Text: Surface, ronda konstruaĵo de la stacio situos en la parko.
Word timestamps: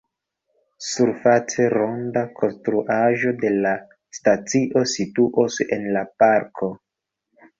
Surface, 0.85 1.65
ronda 1.73 2.23
konstruaĵo 2.39 3.33
de 3.43 3.51
la 3.65 3.73
stacio 4.19 4.83
situos 4.93 5.59
en 5.77 5.85
la 5.99 6.03
parko. 6.23 6.71